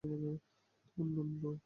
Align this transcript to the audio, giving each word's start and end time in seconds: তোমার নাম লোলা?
তোমার 0.03 0.37
নাম 0.97 1.29
লোলা? 1.35 1.59